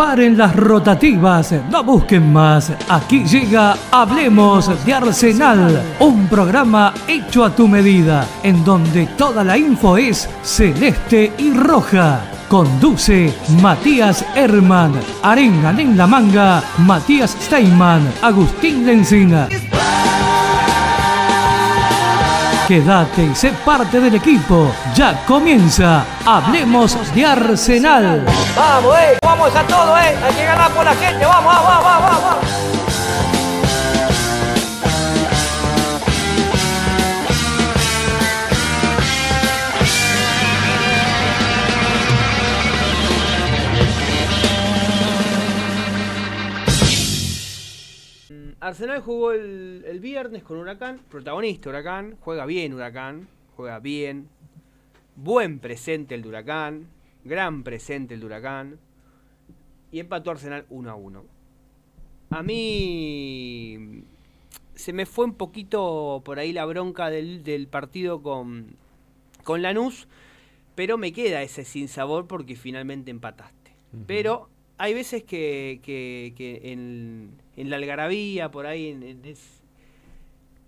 Paren 0.00 0.38
las 0.38 0.56
rotativas, 0.56 1.54
no 1.70 1.84
busquen 1.84 2.32
más. 2.32 2.72
Aquí 2.88 3.22
llega 3.22 3.76
Hablemos 3.90 4.70
de 4.86 4.94
Arsenal, 4.94 5.82
un 5.98 6.26
programa 6.26 6.94
hecho 7.06 7.44
a 7.44 7.54
tu 7.54 7.68
medida, 7.68 8.26
en 8.42 8.64
donde 8.64 9.08
toda 9.18 9.44
la 9.44 9.58
info 9.58 9.98
es 9.98 10.26
celeste 10.42 11.34
y 11.36 11.52
roja. 11.52 12.22
Conduce 12.48 13.30
Matías 13.60 14.24
Herman, 14.34 14.94
Arengan 15.22 15.78
en 15.78 15.98
la 15.98 16.06
manga, 16.06 16.62
Matías 16.78 17.36
Steinman, 17.38 18.10
Agustín 18.22 18.86
Lencina. 18.86 19.48
Quédate 22.70 23.24
y 23.24 23.34
sé 23.34 23.50
parte 23.64 23.98
del 23.98 24.14
equipo. 24.14 24.72
Ya 24.94 25.26
comienza. 25.26 26.04
Hablemos 26.24 26.96
de 27.12 27.26
Arsenal. 27.26 28.24
Vamos, 28.56 28.96
eh, 28.96 29.18
vamos 29.20 29.56
a 29.56 29.66
todo, 29.66 29.98
eh. 29.98 30.16
Hay 30.22 30.34
que 30.34 30.44
ganar 30.44 30.70
por 30.70 30.84
la 30.84 30.94
gente. 30.94 31.26
Vamos, 31.26 31.52
vamos, 31.52 31.82
vamos, 31.82 32.22
vamos. 32.22 32.70
Arsenal 48.60 49.00
jugó 49.00 49.32
el, 49.32 49.69
el 49.90 50.00
viernes 50.00 50.42
con 50.44 50.56
Huracán, 50.58 51.00
protagonista 51.10 51.68
Huracán, 51.68 52.16
juega 52.20 52.46
bien 52.46 52.72
Huracán, 52.74 53.26
juega 53.56 53.80
bien, 53.80 54.28
buen 55.16 55.58
presente 55.58 56.14
el 56.14 56.22
de 56.22 56.28
Huracán, 56.28 56.86
gran 57.24 57.62
presente 57.64 58.14
el 58.14 58.20
de 58.20 58.26
Huracán, 58.26 58.78
y 59.90 59.98
empató 59.98 60.30
Arsenal 60.30 60.64
1 60.70 60.90
a 60.90 60.94
1. 60.94 61.24
A 62.30 62.42
mí 62.44 64.04
se 64.76 64.92
me 64.92 65.06
fue 65.06 65.24
un 65.24 65.34
poquito 65.34 66.22
por 66.24 66.38
ahí 66.38 66.52
la 66.52 66.64
bronca 66.66 67.10
del, 67.10 67.42
del 67.42 67.66
partido 67.66 68.22
con, 68.22 68.76
con 69.42 69.62
Lanús, 69.62 70.06
pero 70.76 70.96
me 70.98 71.12
queda 71.12 71.42
ese 71.42 71.64
sinsabor 71.64 72.28
porque 72.28 72.54
finalmente 72.54 73.10
empataste. 73.10 73.72
Pero 74.06 74.48
hay 74.78 74.94
veces 74.94 75.24
que, 75.24 75.80
que- 75.82 76.32
que 76.36 76.72
en, 76.72 77.32
en 77.56 77.70
la 77.70 77.76
algarabía, 77.76 78.52
por 78.52 78.66
ahí, 78.66 78.86
en, 78.90 79.02
en 79.02 79.24
es- 79.24 79.59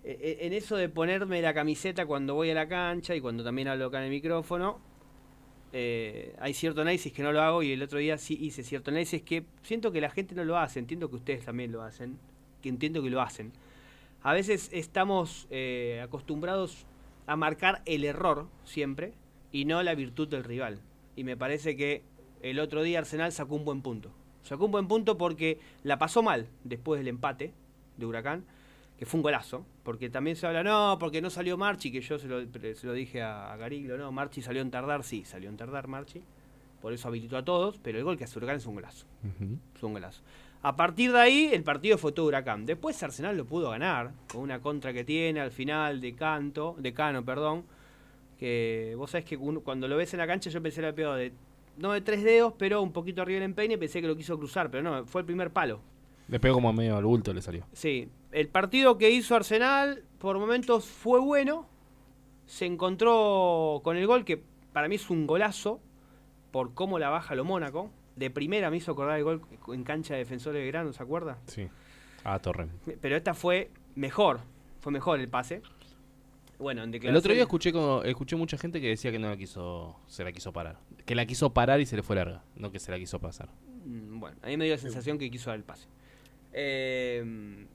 en 0.03 0.53
eso 0.53 0.75
de 0.75 0.89
ponerme 0.89 1.41
la 1.41 1.53
camiseta 1.53 2.05
cuando 2.05 2.35
voy 2.35 2.49
a 2.49 2.53
la 2.53 2.67
cancha 2.67 3.15
y 3.15 3.21
cuando 3.21 3.43
también 3.43 3.67
hablo 3.69 3.85
acá 3.85 3.99
en 3.99 4.05
el 4.05 4.09
micrófono, 4.09 4.79
eh, 5.75 6.35
hay 6.39 6.53
cierto 6.53 6.81
análisis 6.81 7.11
que 7.11 7.23
no 7.23 7.31
lo 7.31 7.41
hago 7.41 7.63
y 7.63 7.71
el 7.71 7.81
otro 7.81 7.97
día 7.97 8.19
sí 8.19 8.37
hice 8.39 8.61
cierto 8.61 8.91
análisis 8.91 9.23
que 9.23 9.43
siento 9.63 9.91
que 9.91 10.01
la 10.01 10.11
gente 10.11 10.35
no 10.35 10.45
lo 10.45 10.57
hace, 10.57 10.77
entiendo 10.77 11.09
que 11.09 11.15
ustedes 11.15 11.45
también 11.45 11.71
lo 11.71 11.81
hacen, 11.81 12.19
que 12.61 12.69
entiendo 12.69 13.01
que 13.01 13.09
lo 13.09 13.21
hacen. 13.21 13.51
A 14.21 14.33
veces 14.33 14.69
estamos 14.71 15.47
eh, 15.49 15.99
acostumbrados 16.03 16.85
a 17.25 17.35
marcar 17.35 17.81
el 17.85 18.03
error 18.05 18.47
siempre 18.65 19.13
y 19.51 19.65
no 19.65 19.81
la 19.81 19.95
virtud 19.95 20.27
del 20.27 20.43
rival. 20.43 20.79
Y 21.15 21.23
me 21.23 21.35
parece 21.35 21.75
que 21.75 22.03
el 22.43 22.59
otro 22.59 22.83
día 22.83 22.99
Arsenal 22.99 23.31
sacó 23.31 23.55
un 23.55 23.65
buen 23.65 23.81
punto. 23.81 24.11
Sacó 24.43 24.65
un 24.65 24.71
buen 24.71 24.87
punto 24.87 25.17
porque 25.17 25.59
la 25.83 25.97
pasó 25.97 26.21
mal 26.21 26.47
después 26.63 26.99
del 26.99 27.07
empate 27.07 27.51
de 27.97 28.05
Huracán, 28.05 28.45
que 29.03 29.09
fue 29.09 29.17
un 29.17 29.23
golazo. 29.23 29.65
Porque 29.83 30.09
también 30.09 30.37
se 30.37 30.47
habla, 30.47 30.63
no, 30.63 30.95
porque 30.97 31.21
no 31.21 31.29
salió 31.29 31.57
Marchi, 31.57 31.91
que 31.91 31.99
yo 31.99 32.17
se 32.17 32.27
lo, 32.27 32.39
se 32.73 32.87
lo 32.87 32.93
dije 32.93 33.21
a, 33.21 33.53
Gariglo, 33.57 33.97
no, 33.97 34.11
Marchi 34.13 34.41
salió 34.41 34.61
en 34.61 34.71
tardar, 34.71 35.03
sí, 35.03 35.25
salió 35.25 35.49
en 35.49 35.57
tardar 35.57 35.89
Marchi. 35.89 36.21
Por 36.81 36.93
eso 36.93 37.09
habilitó 37.09 37.35
a 37.37 37.43
todos, 37.43 37.79
pero 37.83 37.97
el 37.97 38.05
gol 38.05 38.17
que 38.17 38.23
hace 38.23 38.37
Huracán 38.37 38.55
es 38.57 38.65
un 38.65 38.75
golazo. 38.75 39.05
Es 39.75 39.83
un 39.83 39.93
golazo. 39.93 40.21
A 40.61 40.77
partir 40.77 41.11
de 41.11 41.19
ahí, 41.19 41.49
el 41.51 41.63
partido 41.63 41.97
fue 41.97 42.13
todo 42.13 42.27
Huracán. 42.27 42.65
Después 42.65 43.01
Arsenal 43.03 43.35
lo 43.35 43.43
pudo 43.45 43.71
ganar, 43.71 44.11
con 44.31 44.39
una 44.41 44.61
contra 44.61 44.93
que 44.93 45.03
tiene 45.03 45.41
al 45.41 45.51
final 45.51 45.99
de 45.99 46.13
Canto, 46.15 46.75
de 46.79 46.93
Cano, 46.93 47.25
perdón. 47.25 47.65
Que 48.39 48.93
vos 48.97 49.11
sabés 49.11 49.25
que 49.25 49.35
uno- 49.37 49.59
cuando 49.61 49.87
lo 49.89 49.97
ves 49.97 50.13
en 50.13 50.19
la 50.19 50.27
cancha, 50.27 50.49
yo 50.49 50.61
pensé 50.61 50.79
era 50.81 50.93
pegado 50.93 51.15
de, 51.15 51.31
no 51.77 51.91
de 51.91 51.99
tres 52.01 52.23
dedos, 52.23 52.53
pero 52.57 52.81
un 52.81 52.91
poquito 52.93 53.21
arriba 53.21 53.39
del 53.41 53.49
empeine, 53.49 53.77
pensé 53.77 54.01
que 54.01 54.07
lo 54.07 54.15
quiso 54.15 54.37
cruzar, 54.37 54.69
pero 54.71 54.83
no, 54.83 55.05
fue 55.05 55.21
el 55.21 55.25
primer 55.25 55.51
palo. 55.51 55.81
Le 56.27 56.39
pegó 56.39 56.55
como 56.55 56.73
medio 56.73 56.97
al 56.97 57.05
bulto, 57.05 57.33
le 57.33 57.41
salió. 57.41 57.65
Sí, 57.73 58.09
el 58.31 58.47
partido 58.47 58.97
que 58.97 59.11
hizo 59.11 59.35
Arsenal 59.35 60.03
por 60.19 60.39
momentos 60.39 60.85
fue 60.85 61.19
bueno. 61.19 61.67
Se 62.45 62.65
encontró 62.65 63.81
con 63.83 63.97
el 63.97 64.05
gol 64.07 64.25
que 64.25 64.41
para 64.73 64.87
mí 64.87 64.95
es 64.95 65.09
un 65.09 65.27
golazo 65.27 65.79
por 66.51 66.73
cómo 66.73 66.99
la 66.99 67.09
baja 67.09 67.35
lo 67.35 67.43
Mónaco. 67.45 67.91
De 68.15 68.29
primera 68.29 68.69
me 68.69 68.77
hizo 68.77 68.91
acordar 68.91 69.17
el 69.17 69.23
gol 69.23 69.41
en 69.69 69.83
cancha 69.83 70.13
de 70.13 70.19
Defensores 70.19 70.61
de 70.61 70.67
Grano, 70.67 70.93
¿se 70.93 71.01
acuerda? 71.01 71.39
Sí. 71.47 71.67
Ah, 72.23 72.39
Torren. 72.39 72.71
Pero 73.01 73.15
esta 73.15 73.33
fue 73.33 73.71
mejor, 73.95 74.39
fue 74.79 74.91
mejor 74.91 75.19
el 75.19 75.27
pase. 75.29 75.61
Bueno, 76.59 76.83
en 76.83 76.93
El 76.93 77.15
otro 77.15 77.33
día 77.33 77.43
escuché 77.43 77.73
como, 77.73 78.03
escuché 78.03 78.35
mucha 78.35 78.57
gente 78.57 78.79
que 78.79 78.87
decía 78.87 79.11
que 79.11 79.19
no 79.19 79.29
la 79.29 79.35
quiso, 79.35 79.99
se 80.07 80.23
la 80.23 80.31
quiso 80.31 80.53
parar. 80.53 80.79
Que 81.05 81.15
la 81.15 81.25
quiso 81.25 81.53
parar 81.53 81.81
y 81.81 81.85
se 81.85 81.95
le 81.95 82.03
fue 82.03 82.15
larga, 82.15 82.43
no 82.55 82.71
que 82.71 82.79
se 82.79 82.91
la 82.91 82.99
quiso 82.99 83.19
pasar. 83.19 83.49
Mm, 83.85 84.19
Bueno, 84.19 84.37
a 84.41 84.47
mí 84.47 84.55
me 84.57 84.65
dio 84.65 84.75
la 84.75 84.79
sensación 84.79 85.17
que 85.17 85.29
quiso 85.29 85.49
dar 85.49 85.57
el 85.57 85.65
pase. 85.65 85.87
Eh, 86.53 87.65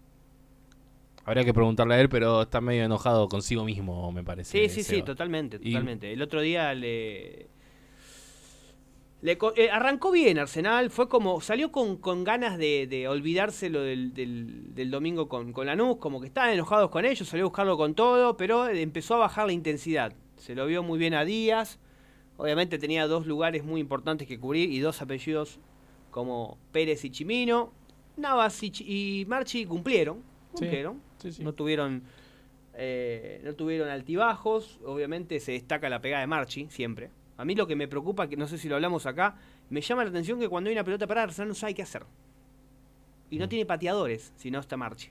Habría 1.25 1.45
que 1.45 1.53
preguntarle 1.53 1.95
a 1.95 2.01
él, 2.01 2.09
pero 2.09 2.41
está 2.43 2.63
medio 2.63 2.85
enojado 2.85 3.29
consigo 3.29 3.63
mismo, 3.65 4.11
me 4.13 4.25
parece. 4.25 4.69
Sí, 4.69 4.75
sí, 4.75 4.83
sí, 4.83 5.03
totalmente, 5.03 5.59
Y- 5.61 5.73
totalmente. 5.73 6.11
El 6.11 6.23
otro 6.23 6.41
día 6.41 6.73
le... 6.73 7.49
le 9.21 9.39
eh, 9.57 9.71
arrancó 9.71 10.11
bien 10.11 10.39
Arsenal, 10.39 10.89
fue 10.89 11.07
como, 11.11 11.43
salió 11.43 11.71
con, 11.71 11.99
con 11.99 12.25
ganas 12.25 12.57
de, 12.57 12.87
de 12.87 13.09
olvidarse 13.09 13.69
lo 13.69 13.83
del, 13.83 14.15
del, 14.15 14.75
del 14.75 14.91
domingo 14.91 15.29
con, 15.29 15.53
con 15.53 15.67
Lanús, 15.67 15.99
como 15.99 16.19
que 16.19 16.29
estaban 16.29 16.51
enojados 16.51 16.89
con 16.89 17.05
ellos, 17.05 17.29
salió 17.29 17.45
a 17.45 17.49
buscarlo 17.49 17.77
con 17.77 17.95
todo, 17.95 18.39
pero 18.39 18.67
empezó 18.69 19.17
a 19.17 19.19
bajar 19.19 19.47
la 19.47 19.53
intensidad. 19.53 20.15
Se 20.37 20.55
lo 20.55 20.65
vio 20.67 20.83
muy 20.83 20.99
bien 20.99 21.13
a 21.13 21.27
Díaz, 21.27 21.79
obviamente 22.39 22.79
tenía 22.79 23.07
dos 23.07 23.27
lugares 23.27 23.65
muy 23.65 23.83
importantes 23.83 24.27
que 24.27 24.39
cubrir 24.41 24.73
y 24.73 24.79
dos 24.79 25.03
apellidos 25.03 25.59
como 26.11 26.57
Pérez 26.73 27.05
y 27.05 27.11
Chimino. 27.11 27.73
Navas 28.19 28.63
y, 28.63 28.71
Chi- 28.71 28.85
y 29.21 29.25
Marchi 29.27 29.65
cumplieron, 29.67 30.23
cumplieron, 30.53 31.01
sí, 31.19 31.33
sí. 31.33 31.43
no 31.45 31.53
tuvieron 31.55 32.03
eh, 32.81 33.41
no 33.45 33.55
tuvieron 33.55 33.89
altibajos, 33.89 34.79
obviamente 34.85 35.41
se 35.41 35.53
destaca 35.53 35.89
la 35.89 36.01
pegada 36.01 36.21
de 36.21 36.27
Marchi, 36.29 36.69
siempre. 36.71 37.11
A 37.37 37.45
mí 37.45 37.55
lo 37.57 37.67
que 37.67 37.75
me 37.75 37.89
preocupa, 37.89 38.29
que 38.29 38.37
no 38.37 38.47
sé 38.47 38.57
si 38.59 38.69
lo 38.69 38.77
hablamos 38.77 39.05
acá, 39.07 39.37
me 39.71 39.81
llama 39.81 40.05
la 40.05 40.11
atención 40.11 40.39
que 40.39 40.49
cuando 40.49 40.69
hay 40.71 40.75
una 40.77 40.85
pelota 40.85 41.07
parada, 41.07 41.25
Arsenal 41.27 41.49
no 41.49 41.55
sabe 41.55 41.75
qué 41.75 41.83
hacer. 41.83 42.05
Y 43.31 43.37
Mm. 43.37 43.39
no 43.41 43.49
tiene 43.49 43.67
pateadores 43.67 44.33
si 44.37 44.51
no 44.51 44.61
está 44.61 44.77
Marchi. 44.77 45.11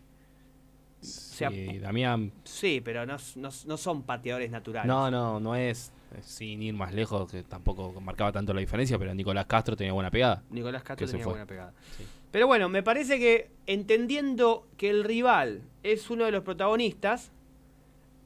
sea, 1.01 1.49
Sí, 1.51 1.77
Damián. 1.77 2.31
Sí, 2.43 2.81
pero 2.83 3.05
no, 3.05 3.17
no- 3.35 3.49
no 3.65 3.77
son 3.77 4.01
pateadores 4.03 4.49
naturales. 4.49 4.87
No, 4.87 5.11
no, 5.11 5.39
no 5.39 5.55
es, 5.55 5.91
sin 6.21 6.61
ir 6.61 6.73
más 6.73 6.93
lejos, 6.93 7.31
que 7.31 7.43
tampoco 7.43 7.99
marcaba 8.01 8.31
tanto 8.31 8.53
la 8.53 8.59
diferencia, 8.59 8.97
pero 8.97 9.13
Nicolás 9.13 9.45
Castro 9.45 9.75
tenía 9.75 9.93
buena 9.93 10.11
pegada. 10.11 10.43
Nicolás 10.49 10.83
Castro 10.83 11.07
tenía 11.07 11.25
buena 11.25 11.45
pegada. 11.45 11.73
Sí. 11.97 12.03
Pero 12.31 12.47
bueno, 12.47 12.69
me 12.69 12.83
parece 12.83 13.19
que 13.19 13.49
entendiendo 13.65 14.67
que 14.77 14.89
el 14.89 15.03
rival 15.03 15.61
es 15.83 16.09
uno 16.09 16.25
de 16.25 16.31
los 16.31 16.43
protagonistas 16.43 17.31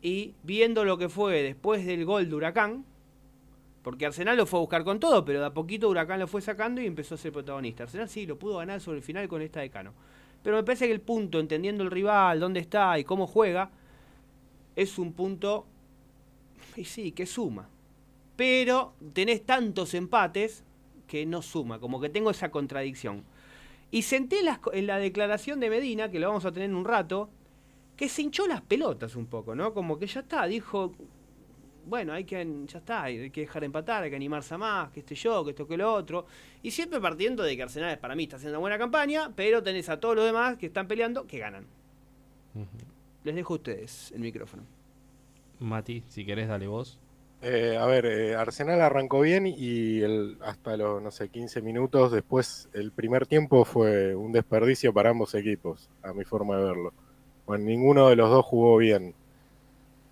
y 0.01 0.33
viendo 0.43 0.83
lo 0.83 0.97
que 0.97 1.09
fue 1.09 1.43
después 1.43 1.85
del 1.85 2.05
gol 2.05 2.29
de 2.29 2.35
Huracán, 2.35 2.85
porque 3.83 4.05
Arsenal 4.05 4.37
lo 4.37 4.45
fue 4.45 4.59
a 4.59 4.61
buscar 4.61 4.83
con 4.83 4.99
todo, 4.99 5.25
pero 5.25 5.39
de 5.39 5.45
a 5.47 5.53
poquito 5.53 5.89
Huracán 5.89 6.19
lo 6.19 6.27
fue 6.27 6.41
sacando 6.41 6.81
y 6.81 6.85
empezó 6.85 7.15
a 7.15 7.17
ser 7.17 7.31
protagonista. 7.31 7.83
Arsenal 7.83 8.09
sí 8.09 8.25
lo 8.25 8.37
pudo 8.37 8.57
ganar 8.57 8.81
sobre 8.81 8.97
el 8.97 9.03
final 9.03 9.27
con 9.27 9.41
esta 9.41 9.59
de 9.59 9.69
Cano. 9.69 9.93
Pero 10.43 10.55
me 10.55 10.63
parece 10.63 10.87
que 10.87 10.93
el 10.93 11.01
punto, 11.01 11.39
entendiendo 11.39 11.83
el 11.83 11.91
rival, 11.91 12.39
dónde 12.39 12.59
está 12.59 12.97
y 12.97 13.03
cómo 13.03 13.27
juega, 13.27 13.69
es 14.75 14.97
un 14.97 15.13
punto, 15.13 15.67
y 16.77 16.85
sí, 16.85 17.11
que 17.11 17.25
suma. 17.25 17.69
Pero 18.35 18.93
tenés 19.13 19.45
tantos 19.45 19.93
empates 19.93 20.63
que 21.07 21.25
no 21.25 21.41
suma, 21.41 21.79
como 21.79 21.99
que 21.99 22.09
tengo 22.09 22.31
esa 22.31 22.51
contradicción. 22.51 23.23
Y 23.91 24.03
senté 24.03 24.39
en, 24.39 24.45
las 24.45 24.59
en 24.71 24.87
la 24.87 24.97
declaración 24.97 25.59
de 25.59 25.69
Medina, 25.69 26.09
que 26.09 26.19
lo 26.19 26.29
vamos 26.29 26.45
a 26.45 26.51
tener 26.51 26.69
en 26.69 26.75
un 26.75 26.85
rato, 26.85 27.29
que 27.97 28.07
se 28.07 28.21
hinchó 28.21 28.47
las 28.47 28.61
pelotas 28.61 29.15
un 29.15 29.25
poco, 29.25 29.53
¿no? 29.53 29.73
Como 29.73 29.99
que 29.99 30.07
ya 30.07 30.21
está, 30.21 30.45
dijo, 30.47 30.93
bueno, 31.85 32.13
hay 32.13 32.23
que, 32.23 32.47
ya 32.65 32.79
está, 32.79 33.03
hay 33.03 33.29
que 33.29 33.41
dejar 33.41 33.61
de 33.61 33.65
empatar, 33.65 34.03
hay 34.03 34.09
que 34.09 34.15
animarse 34.15 34.53
a 34.53 34.57
más, 34.57 34.91
que 34.91 35.01
este 35.01 35.15
yo, 35.15 35.43
que 35.43 35.51
esto, 35.51 35.67
que 35.67 35.77
lo 35.77 35.93
otro. 35.93 36.25
Y 36.63 36.71
siempre 36.71 36.99
partiendo 36.99 37.43
de 37.43 37.55
que 37.55 37.63
Arsenal 37.63 37.99
para 37.99 38.15
mí 38.15 38.23
está 38.23 38.37
haciendo 38.37 38.57
una 38.57 38.61
buena 38.61 38.77
campaña, 38.77 39.31
pero 39.35 39.61
tenés 39.61 39.89
a 39.89 39.99
todos 39.99 40.15
los 40.15 40.25
demás 40.25 40.57
que 40.57 40.67
están 40.67 40.87
peleando 40.87 41.27
que 41.27 41.39
ganan. 41.39 41.67
Les 43.23 43.35
dejo 43.35 43.53
a 43.53 43.57
ustedes 43.57 44.11
el 44.13 44.21
micrófono. 44.21 44.63
Mati, 45.61 46.03
si 46.07 46.25
querés, 46.25 46.47
dale 46.47 46.67
vos. 46.67 46.99
Eh, 47.43 47.75
a 47.79 47.85
ver, 47.87 48.05
eh, 48.05 48.35
Arsenal 48.35 48.81
arrancó 48.81 49.21
bien 49.21 49.47
y 49.47 50.01
el, 50.01 50.37
hasta 50.41 50.77
los, 50.77 51.01
no 51.01 51.09
sé, 51.09 51.29
15 51.29 51.61
minutos 51.61 52.11
después, 52.11 52.69
el 52.73 52.91
primer 52.91 53.25
tiempo 53.25 53.65
fue 53.65 54.15
un 54.15 54.31
desperdicio 54.31 54.93
para 54.93 55.09
ambos 55.09 55.33
equipos, 55.33 55.89
a 56.03 56.13
mi 56.13 56.23
forma 56.23 56.57
de 56.57 56.65
verlo. 56.65 56.93
Bueno, 57.47 57.65
ninguno 57.65 58.09
de 58.09 58.15
los 58.15 58.29
dos 58.29 58.45
jugó 58.45 58.77
bien. 58.77 59.15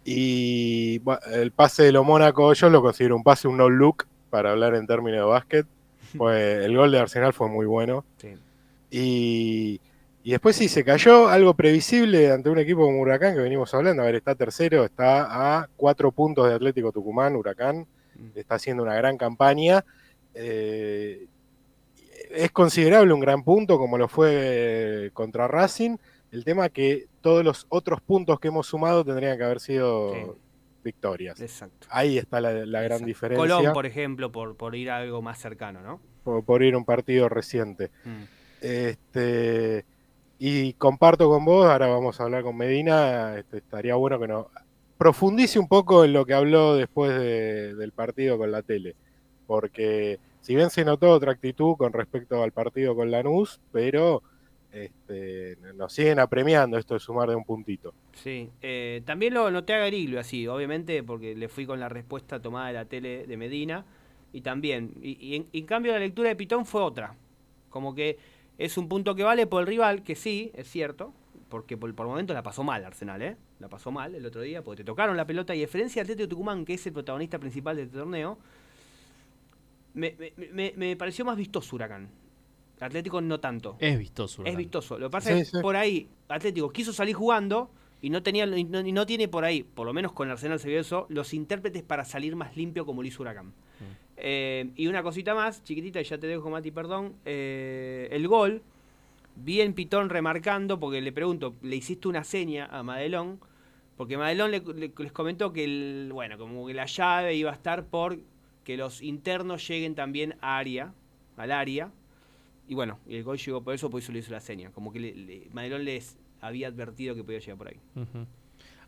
Y 0.03 1.01
el 1.31 1.51
pase 1.51 1.83
de 1.83 1.91
lo 1.91 2.03
Mónaco, 2.03 2.51
yo 2.53 2.69
lo 2.69 2.81
considero 2.81 3.15
un 3.15 3.23
pase, 3.23 3.47
un 3.47 3.57
no 3.57 3.69
look, 3.69 4.07
para 4.31 4.51
hablar 4.51 4.73
en 4.73 4.87
términos 4.87 5.19
de 5.19 5.25
básquet. 5.25 5.67
Fue, 6.17 6.65
el 6.65 6.75
gol 6.75 6.91
de 6.91 6.99
Arsenal 6.99 7.33
fue 7.33 7.47
muy 7.47 7.67
bueno. 7.67 8.03
Sí. 8.17 8.33
Y, 8.89 9.81
y 10.23 10.31
después 10.31 10.55
sí, 10.55 10.67
se 10.67 10.83
cayó 10.83 11.27
algo 11.29 11.53
previsible 11.53 12.31
ante 12.31 12.49
un 12.49 12.59
equipo 12.59 12.81
como 12.85 12.99
Huracán, 13.01 13.35
que 13.35 13.41
venimos 13.41 13.73
hablando. 13.73 14.01
A 14.03 14.05
ver, 14.05 14.15
está 14.15 14.35
tercero, 14.35 14.83
está 14.85 15.59
a 15.61 15.69
cuatro 15.77 16.11
puntos 16.11 16.47
de 16.47 16.55
Atlético 16.55 16.91
Tucumán, 16.91 17.35
Huracán. 17.35 17.87
Mm. 18.15 18.27
Está 18.37 18.55
haciendo 18.55 18.83
una 18.83 18.95
gran 18.95 19.17
campaña. 19.17 19.83
Eh, 20.33 21.27
es 22.31 22.51
considerable 22.51 23.13
un 23.13 23.21
gran 23.21 23.43
punto, 23.43 23.77
como 23.77 23.97
lo 23.97 24.07
fue 24.07 25.09
contra 25.13 25.47
Racing. 25.47 25.97
El 26.31 26.43
tema 26.43 26.69
que 26.69 27.07
todos 27.21 27.43
los 27.43 27.65
otros 27.69 28.01
puntos 28.01 28.39
que 28.39 28.49
hemos 28.49 28.67
sumado 28.67 29.03
tendrían 29.03 29.37
que 29.37 29.43
haber 29.43 29.59
sido 29.59 30.13
Sí. 30.13 30.19
victorias. 30.83 31.41
Exacto. 31.41 31.87
Ahí 31.89 32.17
está 32.17 32.39
la, 32.39 32.51
la 32.53 32.81
gran 32.81 32.99
Exacto. 32.99 33.05
diferencia 33.07 33.55
Colón, 33.55 33.73
por 33.73 33.85
ejemplo, 33.85 34.31
por, 34.31 34.55
por 34.55 34.75
ir 34.75 34.91
a 34.91 34.97
algo 34.97 35.21
más 35.21 35.39
cercano, 35.39 35.81
¿no? 35.81 35.99
por, 36.23 36.43
por 36.43 36.61
ir 36.61 36.75
a 36.75 36.77
un 36.77 36.85
partido 36.85 37.29
reciente. 37.29 37.89
Mm. 38.05 38.23
Este, 38.61 39.85
y 40.39 40.73
comparto 40.73 41.29
con 41.29 41.43
vos, 41.45 41.65
ahora 41.67 41.87
vamos 41.87 42.19
a 42.19 42.23
hablar 42.23 42.43
con 42.43 42.55
Medina, 42.57 43.37
este, 43.37 43.57
estaría 43.57 43.95
bueno 43.95 44.19
que 44.19 44.27
nos 44.27 44.45
profundice 44.97 45.59
un 45.59 45.67
poco 45.67 46.03
en 46.05 46.13
lo 46.13 46.25
que 46.25 46.33
habló 46.33 46.75
después 46.75 47.11
de- 47.11 47.75
del 47.75 47.91
partido 47.91 48.37
con 48.37 48.51
la 48.51 48.61
tele, 48.61 48.95
porque 49.47 50.17
si 50.41 50.55
bien 50.55 50.69
se 50.69 50.85
notó 50.85 51.11
otra 51.11 51.31
actitud 51.33 51.75
con 51.77 51.93
respecto 51.93 52.41
al 52.41 52.51
partido 52.51 52.95
con 52.95 53.11
Lanús, 53.11 53.59
pero 53.71 54.23
este, 54.71 55.57
nos 55.75 55.91
siguen 55.91 56.19
apremiando 56.19 56.77
esto 56.77 56.93
de 56.93 56.99
sumar 56.99 57.27
de 57.29 57.35
un 57.35 57.43
puntito. 57.43 57.93
Sí, 58.13 58.49
eh, 58.61 59.01
también 59.05 59.33
lo 59.33 59.49
noté 59.49 59.73
a 59.73 59.79
Gariglio 59.79 60.19
así, 60.19 60.47
obviamente, 60.47 61.01
porque 61.03 61.35
le 61.35 61.49
fui 61.49 61.65
con 61.65 61.79
la 61.79 61.89
respuesta 61.89 62.39
tomada 62.39 62.67
de 62.67 62.73
la 62.73 62.85
tele 62.85 63.25
de 63.25 63.37
Medina, 63.37 63.83
y 64.31 64.41
también, 64.41 64.91
y 65.01 65.43
en 65.51 65.65
cambio 65.65 65.91
la 65.91 65.99
lectura 65.99 66.29
de 66.29 66.35
Pitón 66.35 66.65
fue 66.65 66.81
otra, 66.81 67.15
como 67.69 67.95
que 67.95 68.17
es 68.59 68.77
un 68.77 68.87
punto 68.87 69.15
que 69.15 69.23
vale 69.23 69.47
por 69.47 69.61
el 69.61 69.67
rival, 69.67 70.03
que 70.03 70.15
sí, 70.15 70.51
es 70.53 70.69
cierto, 70.69 71.13
porque 71.49 71.75
por, 71.77 71.91
por 71.95 72.05
momentos 72.05 72.35
la 72.35 72.43
pasó 72.43 72.63
mal 72.63 72.85
Arsenal, 72.85 73.21
¿eh? 73.23 73.37
La 73.59 73.67
pasó 73.69 73.89
mal 73.91 74.13
el 74.13 74.23
otro 74.25 74.41
día, 74.41 74.61
porque 74.63 74.83
te 74.83 74.85
tocaron 74.85 75.17
la 75.17 75.25
pelota, 75.25 75.55
y 75.55 75.59
a 75.59 75.65
diferencia 75.65 76.03
Atlético 76.03 76.29
Tucumán, 76.29 76.63
que 76.65 76.75
es 76.75 76.85
el 76.85 76.93
protagonista 76.93 77.39
principal 77.39 77.75
del 77.77 77.89
torneo, 77.89 78.37
me, 79.93 80.15
me- 80.37 80.51
me- 80.51 80.73
me 80.75 80.95
pareció 80.95 81.25
más 81.25 81.35
vistoso 81.37 81.75
Huracán. 81.75 82.09
Atlético 82.79 83.19
no 83.19 83.39
tanto. 83.39 83.75
Es 83.79 83.97
vistoso. 83.99 84.35
Es 84.35 84.39
Huracán. 84.39 84.57
vistoso. 84.57 84.99
Lo 84.99 85.07
que 85.09 85.11
pasa 85.11 85.33
Sí, 85.33 85.39
es 85.41 85.51
que 85.51 85.57
sí. 85.57 85.61
por 85.61 85.75
ahí 85.75 86.07
Atlético 86.29 86.69
quiso 86.69 86.93
salir 86.93 87.15
jugando 87.15 87.69
y 88.01 88.09
no 88.09 88.23
tenía 88.23 88.45
y 88.45 88.63
no, 88.63 88.79
y 88.79 88.91
no 88.93 89.05
tiene 89.05 89.27
por 89.27 89.43
ahí, 89.43 89.63
por 89.63 89.85
lo 89.85 89.91
menos 89.93 90.13
con 90.13 90.29
Arsenal 90.29 90.59
se 90.59 90.69
vio 90.69 90.79
eso, 90.79 91.05
los 91.09 91.33
intérpretes 91.33 91.83
para 91.83 92.05
salir 92.05 92.35
más 92.37 92.55
limpio 92.55 92.85
como 92.85 93.01
lo 93.01 93.07
hizo 93.07 93.21
Huracán. 93.23 93.51
Eh, 94.21 94.69
y 94.75 94.87
una 94.87 95.01
cosita 95.03 95.33
más, 95.33 95.63
chiquitita, 95.63 96.01
y 96.01 96.03
ya 96.03 96.17
te 96.17 96.27
dejo, 96.27 96.49
Mati, 96.49 96.71
perdón. 96.71 97.13
eh, 97.25 98.07
el 98.11 98.27
gol, 98.27 98.61
bien 99.35 99.73
Pitón 99.73 100.09
remarcando, 100.09 100.79
porque 100.79 101.01
le 101.01 101.11
pregunto, 101.11 101.55
¿le 101.61 101.75
hiciste 101.77 102.07
una 102.07 102.23
seña 102.23 102.65
a 102.65 102.83
Madelón? 102.83 103.39
Porque 103.97 104.17
Madelón 104.17 104.51
le- 104.51 104.59
le- 104.61 104.93
les 104.97 105.11
comentó 105.11 105.51
que, 105.53 105.63
el, 105.63 106.09
bueno, 106.13 106.37
como 106.37 106.67
que 106.67 106.73
la 106.73 106.85
llave 106.85 107.35
iba 107.35 107.51
a 107.51 107.53
estar 107.53 107.85
por 107.85 108.19
que 108.63 108.77
los 108.77 109.01
internos 109.01 109.67
lleguen 109.67 109.95
también 109.95 110.35
a 110.41 110.57
área, 110.57 110.93
al 111.37 111.51
área. 111.51 111.91
Y 112.67 112.75
bueno, 112.75 112.99
el 113.07 113.23
gol 113.23 113.37
llegó 113.37 113.61
por 113.63 113.73
eso, 113.73 113.89
por 113.89 113.99
eso 114.01 114.11
le 114.11 114.19
hizo 114.19 114.31
la 114.31 114.39
seña. 114.41 114.69
Como 114.71 114.91
que 114.93 114.99
le- 114.99 115.47
Madelón 115.53 115.85
les 115.85 116.17
había 116.41 116.67
advertido 116.67 117.15
que 117.15 117.23
podía 117.23 117.39
llegar 117.39 117.57
por 117.57 117.67
ahí. 117.69 117.77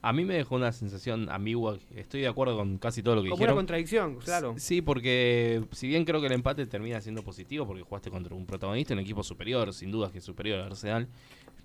A 0.04 0.14
mí 0.14 0.26
me 0.26 0.34
dejó 0.34 0.56
una 0.56 0.72
sensación 0.72 1.30
ambigua. 1.30 1.78
Estoy 1.96 2.22
de 2.22 2.28
acuerdo 2.28 2.58
con 2.58 2.78
casi 2.80 3.04
todo 3.04 3.16
lo 3.16 3.22
que 3.24 3.30
Como 3.30 3.38
una 3.38 3.46
dijeron. 3.48 3.58
contradicción, 3.58 4.16
claro. 4.18 4.56
Sí, 4.58 4.82
porque 4.82 5.64
si 5.72 5.88
bien 5.88 6.06
creo 6.06 6.20
que 6.22 6.28
el 6.28 6.34
empate 6.34 6.66
termina 6.66 7.00
siendo 7.02 7.24
positivo, 7.24 7.68
porque 7.68 7.84
jugaste 7.84 8.10
contra 8.10 8.36
un 8.36 8.46
protagonista, 8.48 8.94
un 8.96 9.00
equipo 9.00 9.22
superior, 9.24 9.72
sin 9.74 9.92
dudas 9.92 10.12
que 10.12 10.18
es 10.18 10.24
superior 10.24 10.60
al 10.60 10.68
Arsenal, 10.72 11.08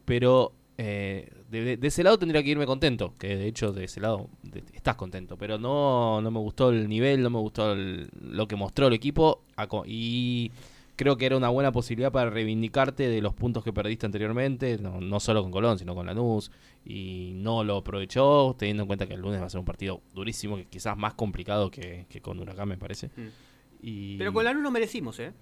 pero 0.05 0.53
eh, 0.79 1.31
de, 1.51 1.79
ese 1.83 2.03
lado 2.05 2.19
tendría 2.19 2.43
que 2.43 2.51
irme 2.51 2.67
contento, 2.67 3.15
que 3.19 3.35
de 3.37 3.47
hecho 3.47 3.73
de 3.73 3.85
ese 3.85 4.01
lado 4.01 4.29
de- 4.43 4.63
estás 4.75 4.97
contento, 4.97 5.39
pero 5.39 5.57
no, 5.59 6.21
no 6.21 6.31
me 6.31 6.39
gustó 6.39 6.69
el 6.69 6.87
nivel, 6.89 7.23
no 7.23 7.31
me 7.31 7.39
gustó 7.39 7.73
el- 7.73 8.11
lo 8.21 8.47
que 8.47 8.57
mostró 8.57 8.89
el 8.89 8.93
equipo 8.93 9.45
y 9.87 10.51
creo 10.97 11.17
que 11.17 11.27
era 11.27 11.37
una 11.37 11.49
buena 11.51 11.71
posibilidad 11.73 12.11
para 12.11 12.31
reivindicarte 12.31 13.09
de 13.09 13.21
los 13.21 13.35
puntos 13.35 13.63
que 13.63 13.73
perdiste 13.73 14.07
anteriormente, 14.07 14.79
no, 14.79 15.01
no 15.01 15.21
solo 15.21 15.43
con 15.43 15.53
Colón, 15.53 15.79
sino 15.79 15.95
con 15.95 16.07
Lanús, 16.07 16.51
y 16.85 17.33
no 17.37 17.63
lo 17.65 17.77
aprovechó, 17.79 18.57
teniendo 18.59 18.83
en 18.85 18.87
cuenta 18.87 19.07
que 19.07 19.15
el 19.15 19.21
lunes 19.21 19.41
va 19.41 19.47
a 19.47 19.51
ser 19.51 19.61
un 19.61 19.67
partido 19.67 20.01
durísimo, 20.15 20.57
que 20.57 20.65
quizás 20.65 20.97
más 20.97 21.15
complicado 21.15 21.71
que, 21.71 22.07
que 22.09 22.21
con 22.21 22.39
Huracán, 22.41 22.69
me 22.69 22.77
parece. 22.79 23.09
Mm. 23.09 23.29
Y... 23.83 24.17
Pero 24.19 24.33
con 24.33 24.45
Lanús 24.45 24.63
no 24.63 24.71
merecimos, 24.71 25.19
¿eh? 25.21 25.33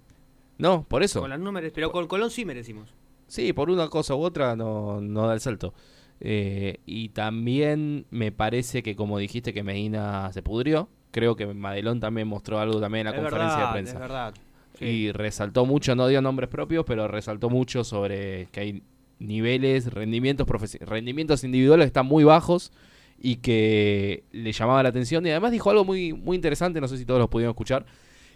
No, 0.57 0.83
por 0.87 1.03
eso. 1.03 1.21
Con 1.21 1.29
Lanús 1.29 1.45
no 1.45 1.51
mere- 1.51 1.71
pero 1.71 1.91
con 1.91 2.07
Colón 2.07 2.29
sí 2.31 2.45
merecimos. 2.45 2.93
Sí, 3.27 3.53
por 3.53 3.69
una 3.69 3.87
cosa 3.89 4.13
u 4.15 4.21
otra 4.21 4.55
no, 4.55 5.01
no 5.01 5.27
da 5.27 5.33
el 5.33 5.39
salto. 5.39 5.73
Eh, 6.19 6.79
y 6.85 7.09
también 7.09 8.05
me 8.09 8.31
parece 8.31 8.83
que, 8.83 8.95
como 8.95 9.17
dijiste, 9.17 9.53
que 9.53 9.63
Medina 9.63 10.31
se 10.31 10.41
pudrió. 10.43 10.87
Creo 11.11 11.35
que 11.35 11.45
Madelón 11.45 11.99
también 11.99 12.27
mostró 12.27 12.59
algo 12.59 12.79
también 12.79 13.07
en 13.07 13.11
la 13.13 13.17
es 13.17 13.23
conferencia 13.23 13.57
verdad, 13.57 13.67
de 13.67 13.73
prensa. 13.73 13.93
Es 13.93 13.99
verdad. 13.99 14.33
Sí. 14.77 14.85
Y 14.85 15.11
resaltó 15.11 15.65
mucho, 15.65 15.95
no 15.95 16.07
dio 16.07 16.21
nombres 16.21 16.49
propios, 16.49 16.85
pero 16.85 17.07
resaltó 17.07 17.49
mucho 17.49 17.83
sobre 17.83 18.47
que 18.51 18.59
hay 18.59 18.83
niveles, 19.19 19.93
rendimientos, 19.93 20.47
rendimientos 20.81 21.43
individuales 21.43 21.85
que 21.85 21.87
están 21.87 22.05
muy 22.05 22.23
bajos 22.23 22.71
y 23.17 23.37
que 23.37 24.23
le 24.31 24.51
llamaba 24.51 24.83
la 24.83 24.89
atención. 24.89 25.25
Y 25.25 25.29
además 25.29 25.51
dijo 25.51 25.69
algo 25.69 25.85
muy, 25.85 26.13
muy 26.13 26.35
interesante, 26.35 26.81
no 26.81 26.87
sé 26.87 26.97
si 26.97 27.05
todos 27.05 27.19
lo 27.19 27.29
pudieron 27.29 27.51
escuchar, 27.51 27.85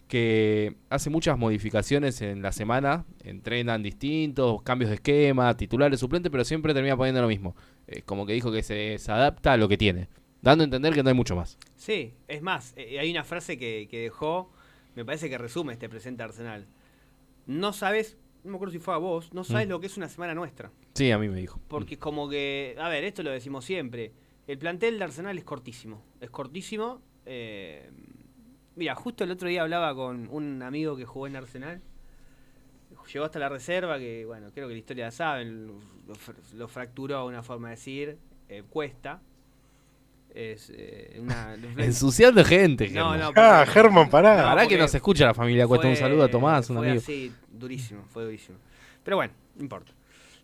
que 0.08 0.76
hace 0.90 1.10
muchas 1.10 1.38
modificaciones 1.38 2.22
en 2.22 2.42
la 2.42 2.52
semana, 2.52 3.06
entrenan 3.24 3.84
distintos, 3.84 4.62
cambios 4.64 4.90
de 4.90 4.96
esquema, 4.96 5.56
titulares, 5.56 6.00
suplentes, 6.00 6.32
pero 6.32 6.44
siempre 6.44 6.74
termina 6.74 6.98
poniendo 6.98 7.22
lo 7.22 7.28
mismo. 7.28 7.56
Eh, 7.88 8.02
como 8.04 8.26
que 8.26 8.34
dijo 8.34 8.52
que 8.52 8.64
se, 8.64 8.98
se 8.98 9.12
adapta 9.12 9.54
a 9.54 9.58
lo 9.58 9.68
que 9.68 9.78
tiene, 9.78 10.10
dando 10.42 10.64
a 10.64 10.66
entender 10.66 10.96
que 10.96 11.04
no 11.04 11.10
hay 11.10 11.16
mucho 11.16 11.36
más. 11.36 11.60
Sí, 11.76 12.14
es 12.28 12.42
más, 12.42 12.74
eh, 12.76 13.00
hay 13.00 13.12
una 13.12 13.24
frase 13.24 13.60
que, 13.60 13.88
que 13.90 14.00
dejó, 14.00 14.52
me 14.96 15.06
parece 15.06 15.30
que 15.30 15.38
resume 15.38 15.74
este 15.74 15.90
presente 15.90 16.24
Arsenal. 16.24 16.66
No 17.46 17.74
sabes, 17.74 18.18
no 18.44 18.52
me 18.52 18.56
acuerdo 18.58 18.72
si 18.74 18.80
fue 18.80 18.94
a 18.94 18.98
vos, 18.98 19.34
no 19.34 19.44
sabes 19.44 19.68
Mm. 19.68 19.70
lo 19.72 19.80
que 19.80 19.88
es 19.88 19.98
una 19.98 20.10
semana 20.10 20.34
nuestra. 20.34 20.72
Sí, 20.94 21.12
a 21.12 21.18
mí 21.18 21.28
me 21.30 21.38
dijo. 21.40 21.60
Porque 21.68 21.96
es 21.96 22.00
como 22.00 22.30
que, 22.30 22.76
a 22.80 22.90
ver, 22.90 23.04
esto 23.04 23.24
lo 23.24 23.32
decimos 23.32 23.66
siempre. 23.66 24.12
El 24.48 24.58
plantel 24.58 24.98
de 24.98 25.04
Arsenal 25.06 25.38
es 25.38 25.44
cortísimo. 25.44 26.04
Es 26.20 26.30
cortísimo. 26.30 27.02
eh, 27.26 27.90
mira, 28.76 28.96
justo 28.96 29.24
el 29.24 29.32
otro 29.32 29.48
día 29.50 29.62
hablaba 29.62 29.94
con 29.94 30.28
un 30.32 30.64
amigo 30.64 30.96
que 30.96 31.06
jugó 31.06 31.28
en 31.28 31.36
Arsenal. 31.36 31.82
Llegó 33.14 33.26
hasta 33.26 33.40
la 33.40 33.50
reserva, 33.50 33.98
que 33.98 34.26
bueno, 34.26 34.52
creo 34.54 34.68
que 34.68 34.74
la 34.74 34.80
historia 34.80 35.06
la 35.06 35.12
saben. 35.12 35.72
Lo 36.56 36.68
fracturó, 36.68 37.26
una 37.26 37.42
forma 37.44 37.70
de 37.70 37.76
decir. 37.76 38.18
eh, 38.48 38.64
cuesta. 38.68 39.22
Es 40.34 40.72
eh, 40.76 41.18
una. 41.22 41.56
Ensuciando 41.78 42.44
gente, 42.46 42.90
No, 42.90 43.12
Germán. 43.12 43.20
no, 43.20 43.32
Ah, 43.36 43.66
Germán, 43.68 44.10
pará. 44.10 44.42
No, 44.42 44.48
Ahora 44.50 44.68
que 44.68 44.78
nos 44.78 44.94
escucha 44.94 45.26
la 45.26 45.34
familia 45.34 45.68
Cuesta, 45.68 45.88
un 45.88 45.96
saludo 45.96 46.24
a 46.24 46.28
Tomás, 46.30 46.70
un 46.70 46.78
fue 46.78 46.88
amigo. 46.88 47.02
así, 47.02 47.32
durísimo, 47.52 48.04
fue 48.14 48.24
durísimo. 48.26 48.58
Pero 49.04 49.18
bueno, 49.18 49.34
no 49.56 49.62
importa. 49.64 49.92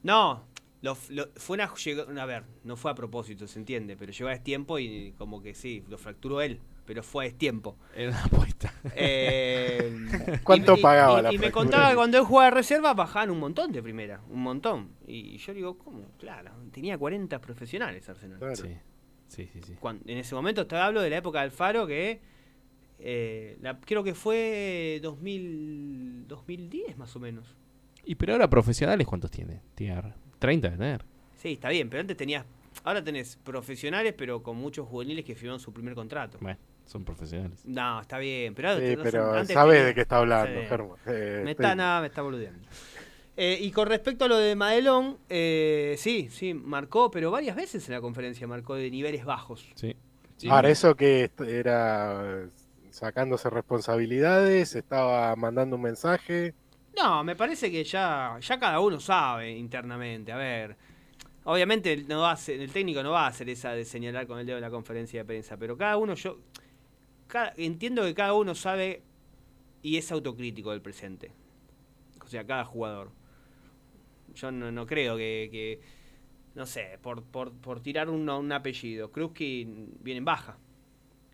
No, 0.04 0.44
lo, 0.82 0.98
lo- 1.10 1.30
fue 1.36 1.56
una, 1.56 1.74
llegó- 1.76 2.20
a 2.20 2.26
ver, 2.26 2.44
no 2.64 2.76
fue 2.78 2.92
a 2.92 2.96
propósito, 2.96 3.48
se 3.48 3.60
entiende, 3.60 3.96
pero 3.98 4.12
llegó 4.12 4.30
a 4.30 4.38
tiempo 4.38 4.80
y 4.80 5.14
como 5.18 5.42
que 5.42 5.54
sí, 5.56 5.84
lo 5.90 5.98
fracturó 5.98 6.42
él, 6.42 6.60
pero 6.86 7.02
fue 7.04 7.28
a 7.28 7.32
tiempo. 7.32 7.76
Era 7.96 8.10
una 8.10 8.24
apuesta. 8.26 8.74
Eh, 8.96 10.40
¿Cuánto 10.44 10.76
y- 10.78 10.82
pagaba 10.82 11.20
y- 11.20 11.24
la 11.24 11.34
Y 11.34 11.38
me 11.38 11.52
contaba 11.52 11.90
que 11.90 11.96
cuando 11.96 12.18
él 12.18 12.24
jugaba 12.24 12.50
de 12.50 12.56
reserva 12.56 12.94
bajaban 12.94 13.30
un 13.32 13.40
montón 13.40 13.72
de 13.72 13.82
primera, 13.84 14.22
un 14.30 14.42
montón. 14.42 14.90
Y 15.08 15.38
yo 15.38 15.54
digo, 15.54 15.78
¿cómo? 15.78 16.06
Claro, 16.20 16.52
tenía 16.72 16.98
40 16.98 17.40
profesionales 17.40 18.08
Arsenal. 18.10 18.38
Claro. 18.40 18.56
Sí, 18.56 18.70
sí, 19.36 19.50
sí. 19.54 19.62
sí. 19.66 19.74
Cuan- 19.80 20.02
en 20.06 20.18
ese 20.18 20.34
momento 20.36 20.66
te 20.68 20.76
hablo 20.76 21.02
de 21.02 21.10
la 21.10 21.18
época 21.18 21.40
de 21.40 21.46
Alfaro 21.46 21.86
que 21.88 22.20
eh, 23.00 23.58
la- 23.62 23.80
creo 23.80 24.04
que 24.04 24.14
fue 24.16 25.00
2000, 25.02 26.28
2010 26.28 26.98
más 26.98 27.16
o 27.16 27.20
menos. 27.20 27.46
Y 28.06 28.16
pero 28.16 28.34
ahora 28.34 28.50
profesionales, 28.50 29.06
¿cuántos 29.08 29.32
tiene? 29.32 29.62
Tiene 29.76 30.14
30 30.40 30.70
de 30.70 30.78
tener. 30.78 31.06
Sí, 31.36 31.54
está 31.54 31.70
bien, 31.70 31.90
pero 31.90 32.02
antes 32.02 32.16
tenías, 32.18 32.46
ahora 32.84 33.04
tenés 33.04 33.36
profesionales 33.38 34.14
pero 34.18 34.42
con 34.44 34.56
muchos 34.58 34.88
juveniles 34.88 35.26
que 35.26 35.36
firmaron 35.36 35.60
su 35.60 35.74
primer 35.74 35.94
contrato. 35.96 36.38
Bueno, 36.40 36.58
son 36.86 37.04
profesionales. 37.04 37.62
No, 37.66 38.00
está 38.02 38.18
bien, 38.20 38.54
pero, 38.56 38.78
Sí, 38.80 38.96
no 38.96 39.04
pero 39.04 39.34
antes 39.34 39.54
sabes 39.54 39.86
de 39.86 39.94
qué 39.94 40.02
está 40.02 40.18
hablando. 40.18 40.62
Germán. 40.70 40.98
Eh, 41.08 41.42
Me 41.44 41.52
estoy- 41.52 41.66
está, 41.66 41.76
nada, 41.76 42.02
me 42.02 42.08
está 42.08 42.22
boludeando. 42.22 42.68
Eh, 43.38 43.58
y 43.62 43.72
con 43.72 43.88
respecto 43.88 44.26
a 44.26 44.28
lo 44.30 44.38
de 44.38 44.56
Madelón, 44.56 45.18
eh, 45.30 45.96
sí, 45.98 46.30
sí, 46.32 46.54
marcó, 46.54 47.12
pero 47.12 47.32
varias 47.32 47.56
veces 47.56 47.88
en 47.90 47.96
la 47.96 48.02
conferencia 48.02 48.48
marcó 48.48 48.76
de 48.76 48.90
niveles 48.90 49.26
bajos. 49.26 49.66
Sí. 49.76 49.96
sí. 50.38 50.48
Ahora, 50.50 50.70
eso 50.70 50.96
que 50.96 51.30
era 51.46 52.48
sacándose 52.92 53.50
responsabilidades, 53.50 54.76
estaba 54.76 55.36
mandando 55.36 55.76
un 55.76 55.82
mensaje. 55.82 56.54
No, 56.96 57.26
me 57.26 57.36
parece 57.36 57.70
que 57.70 57.84
ya, 57.84 58.38
ya 58.40 58.58
cada 58.58 58.80
uno 58.80 59.02
sabe 59.02 59.52
internamente. 59.52 60.32
A 60.32 60.38
ver, 60.38 60.78
obviamente 61.44 62.06
no 62.08 62.22
va 62.22 62.32
a 62.32 62.40
el 62.48 62.72
técnico 62.72 63.04
no 63.04 63.12
va 63.12 63.26
a 63.26 63.28
hacer 63.28 63.50
esa 63.50 63.72
de 63.72 63.84
señalar 63.84 64.28
con 64.28 64.40
el 64.40 64.46
dedo 64.46 64.58
en 64.60 64.62
la 64.62 64.70
conferencia 64.70 65.20
de 65.20 65.26
prensa, 65.26 65.58
pero 65.58 65.76
cada 65.78 65.98
uno, 65.98 66.14
yo 66.14 66.38
cada- 67.28 67.54
entiendo 67.58 68.04
que 68.04 68.14
cada 68.14 68.32
uno 68.34 68.56
sabe 68.56 69.02
y 69.82 69.98
es 69.98 70.10
autocrítico 70.14 70.72
del 70.72 70.82
presente. 70.82 71.32
O 72.24 72.28
sea, 72.28 72.46
cada 72.46 72.64
jugador. 72.64 73.12
Yo 74.36 74.52
no, 74.52 74.72
no 74.72 74.86
creo 74.86 75.18
que, 75.18 75.50
que, 75.52 75.80
no 76.56 76.66
sé, 76.66 77.00
por, 77.02 77.24
por, 77.24 77.52
por 77.54 77.80
tirar 77.82 78.10
un, 78.10 78.30
un 78.30 78.52
apellido, 78.52 79.12
Krusky 79.12 79.66
viene 80.02 80.20
en 80.20 80.26
baja. 80.26 80.58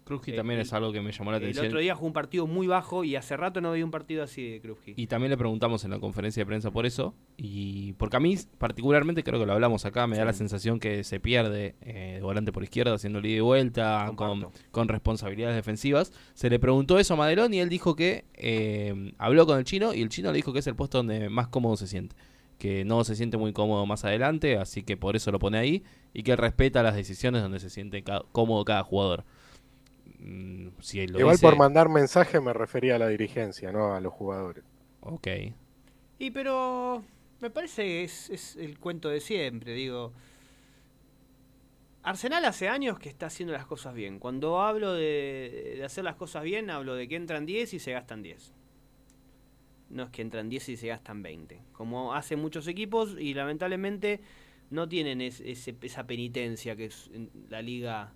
Krusky 0.03 0.31
Eh, 0.31 0.35
también 0.35 0.59
y- 0.59 0.63
es 0.63 0.73
algo 0.73 0.91
que 0.91 0.99
me 0.99 1.11
llamó 1.11 1.29
la 1.31 1.37
El 1.37 1.43
atención. 1.43 1.67
otro 1.67 1.79
día 1.79 1.93
jugó 1.93 2.07
un 2.07 2.13
partido 2.13 2.47
muy 2.47 2.65
bajo 2.65 3.03
y 3.03 3.15
hace 3.15 3.37
rato 3.37 3.61
no 3.61 3.71
veía 3.71 3.85
un 3.85 3.91
partido 3.91 4.23
así 4.23 4.49
de 4.49 4.59
Krusky. 4.59 4.93
Y 4.97 5.05
también 5.07 5.29
le 5.29 5.37
preguntamos 5.37 5.85
en 5.85 5.91
la 5.91 5.99
conferencia 5.99 6.41
de 6.41 6.47
prensa 6.47 6.71
por 6.71 6.87
eso. 6.87 7.13
Y 7.37 7.93
porque 7.93 8.17
a 8.17 8.19
mí, 8.19 8.35
particularmente, 8.57 9.23
creo 9.23 9.39
que 9.39 9.45
lo 9.45 9.53
hablamos 9.53 9.85
acá, 9.85 10.07
me 10.07 10.17
da 10.17 10.25
la 10.25 10.33
sensación 10.33 10.79
que 10.79 11.03
se 11.03 11.19
pierde 11.19 11.75
eh, 11.81 12.13
de 12.15 12.21
volante 12.21 12.51
por 12.51 12.63
izquierda, 12.63 12.95
haciendo 12.95 13.19
ida 13.19 13.37
y 13.37 13.39
vuelta, 13.41 14.11
con, 14.15 14.47
con 14.71 14.87
responsabilidades 14.87 15.55
defensivas. 15.55 16.11
Se 16.33 16.49
le 16.49 16.57
preguntó 16.59 16.97
eso 16.97 17.13
a 17.13 17.17
Madelón 17.17 17.53
y 17.53 17.59
él 17.59 17.69
dijo 17.69 17.95
que 17.95 18.25
eh, 18.33 19.13
habló 19.19 19.45
con 19.45 19.59
el 19.59 19.65
chino 19.65 19.93
y 19.93 20.01
el 20.01 20.09
chino 20.09 20.31
le 20.31 20.37
dijo 20.37 20.51
que 20.51 20.59
es 20.59 20.67
el 20.67 20.75
puesto 20.75 20.97
donde 20.97 21.29
más 21.29 21.47
cómodo 21.47 21.77
se 21.77 21.85
siente. 21.85 22.15
Que 22.61 22.85
no 22.85 23.03
se 23.03 23.15
siente 23.15 23.37
muy 23.37 23.53
cómodo 23.53 23.87
más 23.87 24.05
adelante, 24.05 24.57
así 24.57 24.83
que 24.83 24.95
por 24.95 25.15
eso 25.15 25.31
lo 25.31 25.39
pone 25.39 25.57
ahí. 25.57 25.83
Y 26.13 26.21
que 26.21 26.33
él 26.33 26.37
respeta 26.37 26.83
las 26.83 26.95
decisiones 26.95 27.41
donde 27.41 27.59
se 27.59 27.71
siente 27.71 28.03
ca- 28.03 28.23
cómodo 28.31 28.63
cada 28.65 28.83
jugador. 28.83 29.23
Mm, 30.19 30.67
si 30.79 31.07
lo 31.07 31.17
Igual 31.19 31.37
dice- 31.37 31.47
por 31.47 31.57
mandar 31.57 31.89
mensaje 31.89 32.39
me 32.39 32.53
refería 32.53 32.97
a 32.97 32.99
la 32.99 33.07
dirigencia, 33.07 33.71
no 33.71 33.95
a 33.95 33.99
los 33.99 34.13
jugadores. 34.13 34.63
Ok. 34.99 35.27
Y 36.19 36.29
pero 36.29 37.03
me 37.39 37.49
parece 37.49 37.81
que 37.83 38.03
es, 38.03 38.29
es 38.29 38.55
el 38.57 38.77
cuento 38.77 39.09
de 39.09 39.21
siempre, 39.21 39.73
digo. 39.73 40.13
Arsenal 42.03 42.45
hace 42.45 42.67
años 42.67 42.99
que 42.99 43.09
está 43.09 43.25
haciendo 43.27 43.53
las 43.53 43.65
cosas 43.65 43.93
bien. 43.95 44.19
Cuando 44.19 44.61
hablo 44.61 44.93
de, 44.93 45.75
de 45.77 45.83
hacer 45.83 46.03
las 46.03 46.15
cosas 46.15 46.43
bien, 46.43 46.69
hablo 46.69 46.93
de 46.93 47.07
que 47.07 47.15
entran 47.15 47.47
10 47.47 47.73
y 47.73 47.79
se 47.79 47.91
gastan 47.93 48.21
10. 48.21 48.53
No 49.91 50.03
es 50.03 50.09
que 50.09 50.21
entran 50.21 50.49
10 50.49 50.69
y 50.69 50.77
se 50.77 50.87
gastan 50.87 51.21
20. 51.21 51.59
Como 51.73 52.13
hacen 52.13 52.39
muchos 52.39 52.67
equipos 52.67 53.15
y 53.19 53.33
lamentablemente 53.33 54.21
no 54.69 54.87
tienen 54.87 55.19
es- 55.21 55.41
esa 55.41 56.07
penitencia 56.07 56.75
que 56.75 56.85
es 56.85 57.11
la 57.49 57.61
liga 57.61 58.13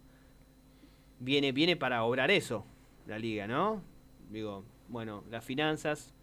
viene, 1.20 1.52
viene 1.52 1.76
para 1.76 2.04
obrar 2.04 2.32
eso, 2.32 2.66
la 3.08 3.20
liga, 3.20 3.48
¿no? 3.48 3.82
Digo, 4.32 4.64
bueno, 4.88 5.24
las 5.30 5.44
finanzas, 5.44 6.14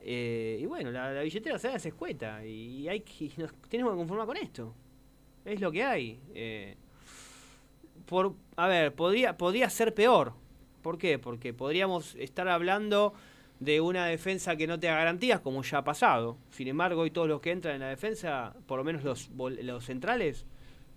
eh, 0.00 0.58
y 0.60 0.66
bueno, 0.66 0.90
la, 0.90 1.12
la 1.12 1.22
billetera 1.22 1.58
se 1.58 1.78
se 1.78 1.88
escueta 1.88 2.44
y 2.46 2.88
hay 2.88 3.00
que, 3.00 3.30
nos 3.36 3.52
tenemos 3.68 3.92
que 3.92 3.98
conformar 3.98 4.26
con 4.26 4.36
esto. 4.36 4.74
Es 5.44 5.60
lo 5.60 5.70
que 5.72 5.82
hay. 5.84 6.18
eh. 6.34 6.76
por, 8.06 8.34
a 8.56 8.68
ver, 8.68 8.94
podría, 8.94 9.36
podría 9.36 9.68
ser 9.70 9.94
peor. 9.94 10.32
¿Por 10.82 10.96
qué? 10.98 11.18
Porque 11.18 11.52
podríamos 11.52 12.14
estar 12.14 12.48
hablando 12.48 13.12
de 13.60 13.80
una 13.80 14.06
defensa 14.06 14.56
que 14.56 14.66
no 14.66 14.78
te 14.78 14.86
da 14.86 14.94
garantías, 14.94 15.40
como 15.40 15.62
ya 15.62 15.78
ha 15.78 15.84
pasado. 15.84 16.38
Sin 16.50 16.68
embargo, 16.68 17.02
hoy 17.02 17.10
todos 17.10 17.28
los 17.28 17.40
que 17.40 17.50
entran 17.50 17.74
en 17.74 17.80
la 17.80 17.88
defensa, 17.88 18.54
por 18.66 18.78
lo 18.78 18.84
menos 18.84 19.02
los, 19.04 19.30
los 19.36 19.84
centrales, 19.84 20.46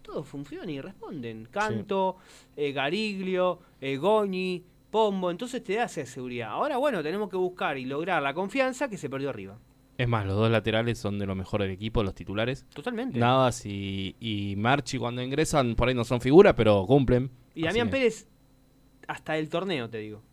todos 0.01 0.27
funcionan 0.27 0.69
y 0.69 0.81
responden. 0.81 1.47
Canto, 1.51 2.17
eh, 2.55 2.71
Gariglio, 2.71 3.59
eh, 3.79 3.97
Goñi, 3.97 4.63
Pombo, 4.89 5.31
entonces 5.31 5.63
te 5.63 5.75
da 5.75 5.85
esa 5.85 6.05
seguridad. 6.05 6.49
Ahora, 6.49 6.77
bueno, 6.77 7.01
tenemos 7.01 7.29
que 7.29 7.37
buscar 7.37 7.77
y 7.77 7.85
lograr 7.85 8.21
la 8.21 8.33
confianza 8.33 8.89
que 8.89 8.97
se 8.97 9.09
perdió 9.09 9.29
arriba. 9.29 9.57
Es 9.97 10.07
más, 10.07 10.25
los 10.25 10.35
dos 10.35 10.49
laterales 10.49 10.97
son 10.97 11.19
de 11.19 11.27
lo 11.27 11.35
mejor 11.35 11.61
del 11.61 11.71
equipo, 11.71 12.03
los 12.03 12.15
titulares. 12.15 12.65
Totalmente. 12.73 13.19
Navas 13.19 13.65
y, 13.65 14.15
y 14.19 14.55
Marchi 14.57 14.97
cuando 14.97 15.21
ingresan 15.21 15.75
por 15.75 15.87
ahí 15.89 15.93
no 15.93 16.03
son 16.03 16.21
figura, 16.21 16.55
pero 16.55 16.85
cumplen. 16.87 17.29
y 17.53 17.63
Damián 17.63 17.89
Pérez, 17.89 18.27
hasta 19.07 19.37
el 19.37 19.49
torneo, 19.49 19.89
te 19.89 19.99
digo. 19.99 20.23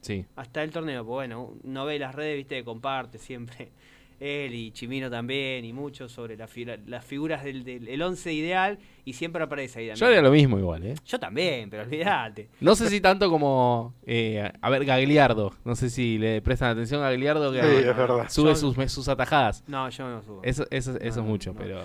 Sí. 0.00 0.24
Hasta 0.36 0.62
el 0.62 0.70
torneo, 0.70 1.04
pues 1.04 1.14
bueno, 1.14 1.54
no 1.64 1.84
ve 1.84 1.98
las 1.98 2.14
redes, 2.14 2.36
viste, 2.36 2.62
comparte 2.64 3.18
siempre. 3.18 3.70
Él 4.18 4.54
y 4.54 4.70
Chimino 4.70 5.10
también, 5.10 5.62
y 5.66 5.74
muchos 5.74 6.10
sobre 6.10 6.38
la 6.38 6.46
figura- 6.46 6.78
las 6.86 7.04
figuras 7.04 7.44
del, 7.44 7.64
del 7.64 7.86
el 7.86 8.00
once 8.00 8.32
ideal, 8.32 8.78
y 9.04 9.12
siempre 9.12 9.42
aparece 9.42 9.80
ahí 9.80 9.86
Damián. 9.88 10.00
Yo 10.00 10.06
haría 10.06 10.22
lo 10.22 10.30
mismo 10.30 10.58
igual, 10.58 10.86
¿eh? 10.86 10.94
Yo 11.04 11.18
también, 11.20 11.68
pero 11.68 11.82
olvídate. 11.82 12.48
No 12.60 12.74
sé 12.74 12.88
si 12.88 13.02
tanto 13.02 13.28
como, 13.28 13.92
eh, 14.06 14.50
a 14.58 14.70
ver, 14.70 14.86
Gagliardo. 14.86 15.52
No 15.66 15.74
sé 15.76 15.90
si 15.90 16.16
le 16.16 16.40
prestan 16.40 16.70
atención 16.70 17.02
a 17.02 17.10
Gagliardo 17.10 17.52
que 17.52 17.60
Sí, 17.60 17.66
es 17.66 17.84
verdad. 17.96 18.26
sube 18.30 18.50
Yo- 18.50 18.56
sus, 18.56 18.90
sus 18.90 19.06
atajadas. 19.08 19.62
No, 19.66 19.90
yo 19.90 20.08
no 20.08 20.22
subo. 20.22 20.40
Eso, 20.44 20.64
eso, 20.70 20.96
eso 20.98 21.20
No, 21.20 21.26
es 21.26 21.28
mucho, 21.28 21.52
no. 21.52 21.58
pero... 21.58 21.80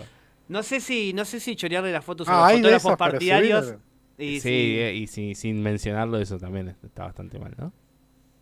No 0.47 0.63
sé 0.63 0.79
si, 0.79 1.11
no 1.11 1.25
sé 1.25 1.41
si 1.41 1.57
chorearle 1.57 1.91
las 1.91 2.03
fotos 2.05 2.29
Ah, 2.29 2.47
a 2.47 2.51
los 2.53 2.59
fotógrafos 2.61 2.95
partidarios. 2.97 3.65
subir. 3.65 3.79
Y 4.17 4.33
sí, 4.35 4.39
sí, 4.41 4.49
eh, 4.79 4.93
y 4.95 5.07
sin, 5.07 5.35
sin 5.35 5.61
mencionarlo 5.61 6.17
eso 6.17 6.37
también 6.37 6.75
está 6.83 7.03
bastante 7.05 7.39
mal, 7.39 7.53
¿no? 7.57 7.73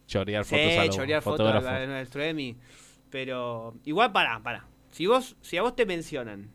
Chorear 0.09 0.43
Sí, 0.43 0.55
fotos 0.55 0.77
a 0.77 0.85
los 0.85 0.95
chorear 0.95 1.21
fotos 1.21 1.63
nuestro 1.87 2.23
Emi. 2.23 2.57
Pero 3.11 3.75
igual 3.85 4.11
pará, 4.11 4.39
pará. 4.41 4.65
Si 4.89 5.05
vos, 5.05 5.35
si 5.41 5.55
a 5.57 5.61
vos 5.61 5.75
te 5.75 5.85
mencionan, 5.85 6.49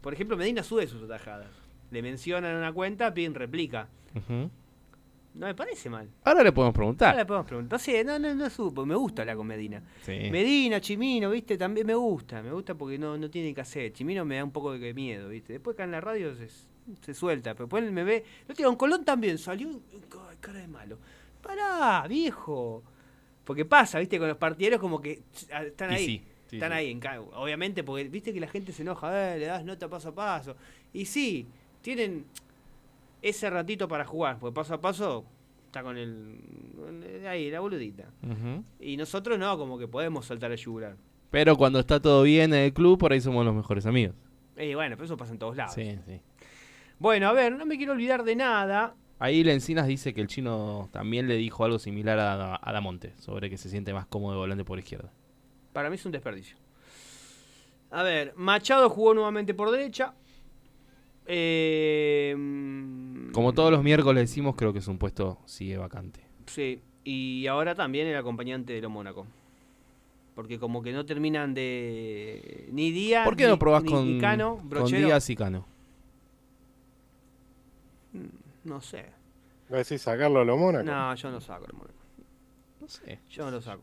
por 0.00 0.12
ejemplo, 0.12 0.36
Medina 0.36 0.62
sube 0.64 0.86
sus 0.88 1.04
atajadas. 1.04 1.50
Le 1.92 2.02
mencionan 2.02 2.56
una 2.56 2.72
cuenta, 2.72 3.14
piden 3.14 3.34
replica. 3.34 3.88
No 4.28 5.46
me 5.46 5.54
parece 5.54 5.88
mal. 5.88 6.08
Ahora 6.24 6.42
le 6.42 6.52
podemos 6.52 6.72
Ahora 6.72 6.76
preguntar. 6.76 7.16
le 7.16 7.24
podemos 7.24 7.46
preguntar. 7.46 7.78
Sí, 7.80 7.94
no, 8.04 8.18
no, 8.18 8.34
no 8.34 8.50
supo. 8.50 8.84
Me 8.84 8.94
gusta 8.96 9.22
hablar 9.22 9.36
con 9.36 9.46
Medina. 9.46 9.82
Sí. 10.02 10.28
Medina, 10.30 10.80
Chimino, 10.80 11.30
viste, 11.30 11.56
también 11.56 11.86
me 11.86 11.94
gusta. 11.94 12.42
Me 12.42 12.52
gusta 12.52 12.74
porque 12.74 12.98
no, 12.98 13.16
no 13.16 13.30
tiene 13.30 13.54
que 13.54 13.60
hacer. 13.60 13.92
Chimino 13.92 14.24
me 14.24 14.36
da 14.36 14.44
un 14.44 14.52
poco 14.52 14.72
de 14.76 14.94
miedo, 14.94 15.28
viste. 15.28 15.52
Después 15.54 15.74
acá 15.74 15.84
en 15.84 15.92
la 15.92 16.00
radio 16.00 16.34
se, 16.36 16.48
se 17.02 17.14
suelta. 17.14 17.54
Pero 17.54 17.66
después 17.66 17.84
él 17.84 17.92
me 17.92 18.02
ve. 18.04 18.24
No 18.48 18.54
digo, 18.54 18.70
en 18.70 18.76
Colón 18.76 19.04
también 19.04 19.38
salió. 19.38 19.68
cara 20.40 20.58
de 20.60 20.68
malo. 20.68 20.98
Pará, 21.44 22.06
viejo. 22.08 22.82
Porque 23.44 23.64
pasa, 23.64 23.98
viste, 23.98 24.18
con 24.18 24.28
los 24.28 24.38
partidarios 24.38 24.80
como 24.80 25.00
que 25.00 25.22
están 25.66 25.90
ahí. 25.90 26.04
sí, 26.06 26.24
sí, 26.46 26.56
están 26.56 26.70
sí. 26.72 26.76
ahí, 26.78 26.90
en 26.90 27.00
obviamente, 27.34 27.84
porque 27.84 28.04
viste 28.08 28.32
que 28.32 28.40
la 28.40 28.48
gente 28.48 28.72
se 28.72 28.82
enoja, 28.82 29.34
"Eh, 29.34 29.38
le 29.38 29.46
das 29.46 29.64
nota 29.64 29.88
paso 29.88 30.08
a 30.10 30.14
paso. 30.14 30.56
Y 30.92 31.04
sí, 31.04 31.46
tienen 31.82 32.24
ese 33.20 33.50
ratito 33.50 33.86
para 33.86 34.04
jugar, 34.04 34.38
porque 34.38 34.54
paso 34.54 34.74
a 34.74 34.80
paso 34.80 35.24
está 35.66 35.82
con 35.82 35.98
el. 35.98 36.38
ahí, 37.28 37.50
la 37.50 37.60
boludita. 37.60 38.04
Y 38.80 38.96
nosotros 38.96 39.38
no, 39.38 39.58
como 39.58 39.78
que 39.78 39.88
podemos 39.88 40.24
saltar 40.26 40.50
el 40.52 40.58
yugular. 40.58 40.96
Pero 41.30 41.56
cuando 41.56 41.80
está 41.80 42.00
todo 42.00 42.22
bien 42.22 42.54
en 42.54 42.60
el 42.60 42.72
club, 42.72 42.96
por 42.98 43.12
ahí 43.12 43.20
somos 43.20 43.44
los 43.44 43.54
mejores 43.54 43.84
amigos. 43.86 44.14
Y 44.56 44.74
bueno, 44.74 44.94
pero 44.96 45.04
eso 45.06 45.16
pasa 45.16 45.32
en 45.32 45.38
todos 45.38 45.56
lados. 45.56 45.74
Sí, 45.74 45.98
sí. 46.06 46.20
Bueno, 46.98 47.28
a 47.28 47.32
ver, 47.32 47.56
no 47.56 47.66
me 47.66 47.76
quiero 47.76 47.92
olvidar 47.92 48.22
de 48.22 48.36
nada. 48.36 48.94
Ahí 49.24 49.42
Lencinas 49.42 49.86
dice 49.86 50.12
que 50.12 50.20
el 50.20 50.26
chino 50.26 50.88
también 50.92 51.28
le 51.28 51.36
dijo 51.36 51.64
algo 51.64 51.78
similar 51.78 52.18
a, 52.18 52.60
a 52.62 52.72
Damonte, 52.72 53.14
sobre 53.18 53.48
que 53.48 53.56
se 53.56 53.70
siente 53.70 53.94
más 53.94 54.04
cómodo 54.06 54.32
de 54.32 54.38
volante 54.38 54.64
por 54.64 54.78
izquierda. 54.78 55.10
Para 55.72 55.88
mí 55.88 55.94
es 55.96 56.04
un 56.04 56.12
desperdicio. 56.12 56.56
A 57.90 58.02
ver, 58.02 58.34
Machado 58.36 58.90
jugó 58.90 59.14
nuevamente 59.14 59.54
por 59.54 59.70
derecha. 59.70 60.12
Eh, 61.26 62.34
Como 63.32 63.52
todos 63.54 63.70
los 63.70 63.82
miércoles 63.82 64.28
decimos, 64.28 64.56
creo 64.56 64.72
que 64.72 64.80
es 64.80 64.88
un 64.88 64.98
puesto 64.98 65.38
sigue 65.46 65.78
vacante. 65.78 66.20
Sí, 66.46 66.80
y 67.02 67.46
ahora 67.46 67.74
también 67.74 68.06
el 68.06 68.16
acompañante 68.16 68.72
de 68.74 68.80
los 68.82 68.90
Mónaco. 68.90 69.26
Porque 70.34 70.58
como 70.58 70.82
que 70.82 70.92
no 70.92 71.06
terminan 71.06 71.54
de... 71.54 72.68
Ni 72.72 72.90
Díaz, 72.90 73.24
¿Por 73.24 73.36
qué 73.36 73.44
ni- 73.44 73.50
no 73.50 73.58
probás 73.58 73.84
ni- 73.84 73.90
con, 73.90 74.14
ni 74.14 74.20
Cano, 74.20 74.60
con. 74.68 74.86
Díaz 74.86 75.30
y 75.30 75.36
Cano? 75.36 75.66
No 78.64 78.80
sé. 78.80 79.06
¿Va 79.70 79.76
a 79.76 79.78
decir 79.78 79.98
sacarlo 79.98 80.40
a 80.40 80.44
lo 80.44 80.56
Mónaco? 80.56 80.84
No, 80.84 81.14
yo 81.14 81.30
no 81.30 81.40
saco 81.40 81.66
el 81.66 81.72
Mónaco. 81.74 81.98
No 82.80 82.88
sé. 82.88 83.20
Yo 83.30 83.44
no 83.44 83.50
lo 83.50 83.60
saco. 83.60 83.82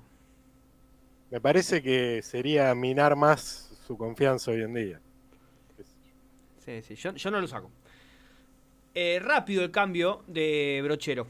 Me 1.29 1.39
parece 1.39 1.81
que 1.81 2.21
sería 2.21 2.73
minar 2.75 3.15
más 3.15 3.77
su 3.87 3.97
confianza 3.97 4.51
hoy 4.51 4.61
en 4.61 4.73
día. 4.73 5.01
Sí, 6.59 6.81
sí, 6.81 6.95
yo, 6.95 7.13
yo 7.13 7.31
no 7.31 7.41
lo 7.41 7.47
saco. 7.47 7.71
Eh, 8.93 9.19
rápido 9.21 9.63
el 9.63 9.71
cambio 9.71 10.23
de 10.27 10.81
Brochero. 10.83 11.25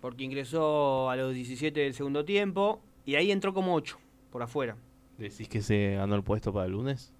Porque 0.00 0.24
ingresó 0.24 1.10
a 1.10 1.16
los 1.16 1.34
17 1.34 1.80
del 1.80 1.94
segundo 1.94 2.24
tiempo. 2.24 2.80
Y 3.04 3.14
ahí 3.16 3.32
entró 3.32 3.52
como 3.54 3.74
8, 3.74 3.98
por 4.30 4.42
afuera. 4.42 4.76
¿Decís 5.18 5.48
que 5.48 5.62
se 5.62 5.94
ganó 5.96 6.14
el 6.14 6.22
puesto 6.22 6.52
para 6.52 6.66
el 6.66 6.72
lunes? 6.72 7.12